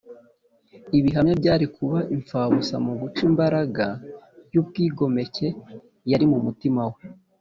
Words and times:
Ibihamya 0.97 1.33
byari 1.41 1.65
kuba 1.75 1.99
impfabusa 2.15 2.75
mu 2.85 2.93
guca 3.01 3.21
imbaraga 3.29 3.85
y’ubwigomeke 4.53 5.47
yari 6.11 6.25
mu 6.31 6.39
mutima 6.45 6.81
we 6.93 7.01